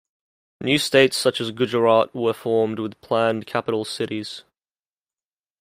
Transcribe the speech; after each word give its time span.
New 0.61 0.79
states 0.79 1.15
such 1.15 1.39
as 1.39 1.51
Gujarat 1.51 2.15
were 2.15 2.33
formed 2.33 2.79
with 2.79 2.99
planned 3.01 3.45
capital 3.45 3.85
cities. 3.85 4.43